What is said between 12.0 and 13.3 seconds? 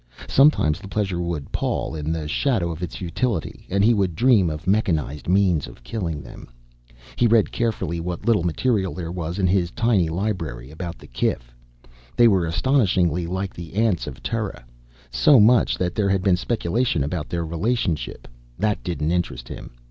They were astonishingly